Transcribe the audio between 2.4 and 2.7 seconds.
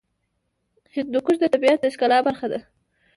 ده.